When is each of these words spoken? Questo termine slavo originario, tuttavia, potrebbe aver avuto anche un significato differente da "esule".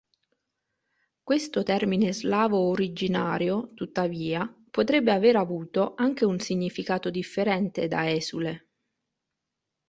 Questo 1.21 1.61
termine 1.61 2.11
slavo 2.11 2.57
originario, 2.57 3.71
tuttavia, 3.75 4.51
potrebbe 4.71 5.11
aver 5.11 5.35
avuto 5.35 5.93
anche 5.95 6.25
un 6.25 6.39
significato 6.39 7.11
differente 7.11 7.87
da 7.87 8.09
"esule". 8.09 8.67